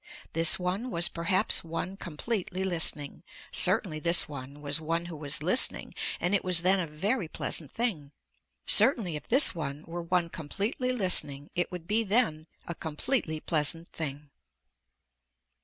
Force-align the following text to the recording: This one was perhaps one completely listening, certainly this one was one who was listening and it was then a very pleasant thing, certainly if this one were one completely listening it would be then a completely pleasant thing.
This 0.33 0.57
one 0.57 0.89
was 0.89 1.07
perhaps 1.07 1.63
one 1.63 1.95
completely 1.95 2.63
listening, 2.63 3.21
certainly 3.51 3.99
this 3.99 4.27
one 4.27 4.59
was 4.59 4.81
one 4.81 5.05
who 5.05 5.15
was 5.15 5.43
listening 5.43 5.93
and 6.19 6.33
it 6.33 6.43
was 6.43 6.63
then 6.63 6.79
a 6.79 6.87
very 6.87 7.27
pleasant 7.27 7.71
thing, 7.71 8.11
certainly 8.65 9.15
if 9.15 9.27
this 9.27 9.53
one 9.53 9.83
were 9.85 10.01
one 10.01 10.31
completely 10.31 10.91
listening 10.91 11.51
it 11.53 11.71
would 11.71 11.85
be 11.85 12.03
then 12.03 12.47
a 12.67 12.73
completely 12.73 13.39
pleasant 13.39 13.89
thing. 13.93 14.31